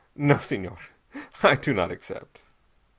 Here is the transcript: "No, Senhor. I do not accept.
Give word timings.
"No, 0.15 0.39
Senhor. 0.39 0.79
I 1.43 1.53
do 1.53 1.75
not 1.75 1.91
accept. 1.91 2.41